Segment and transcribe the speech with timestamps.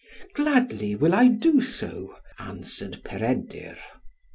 [0.33, 3.77] "Gladly will I do so," answered Peredur.